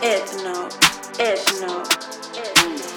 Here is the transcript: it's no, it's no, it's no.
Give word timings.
it's 0.00 0.42
no, 0.44 0.68
it's 1.18 1.60
no, 1.60 1.82
it's 2.34 2.82
no. 2.82 2.87